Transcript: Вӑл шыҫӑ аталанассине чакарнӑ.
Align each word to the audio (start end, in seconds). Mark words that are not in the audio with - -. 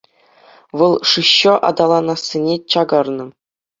Вӑл 0.81 0.93
шыҫӑ 1.11 1.53
аталанассине 1.69 2.55
чакарнӑ. 2.77 3.25